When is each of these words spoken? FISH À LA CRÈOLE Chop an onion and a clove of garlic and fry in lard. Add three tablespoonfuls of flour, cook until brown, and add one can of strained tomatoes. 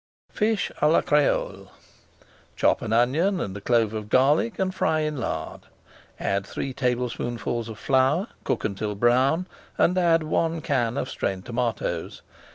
FISH 0.31 0.71
À 0.81 0.91
LA 0.91 1.01
CRÈOLE 1.01 1.67
Chop 2.55 2.81
an 2.81 2.91
onion 2.91 3.39
and 3.39 3.55
a 3.55 3.61
clove 3.61 3.93
of 3.93 4.09
garlic 4.09 4.57
and 4.57 4.73
fry 4.73 5.01
in 5.01 5.17
lard. 5.17 5.61
Add 6.19 6.43
three 6.47 6.73
tablespoonfuls 6.73 7.69
of 7.69 7.77
flour, 7.77 8.25
cook 8.43 8.65
until 8.65 8.95
brown, 8.95 9.45
and 9.77 9.95
add 9.99 10.23
one 10.23 10.59
can 10.61 10.97
of 10.97 11.07
strained 11.07 11.45
tomatoes. 11.45 12.23